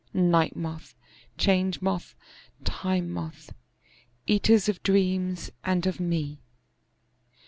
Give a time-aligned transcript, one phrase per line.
[0.15, 0.95] Night Moth,
[1.37, 2.15] Change Moth,
[2.63, 3.53] Time Moth,
[4.25, 6.39] eaters of dreams and of me!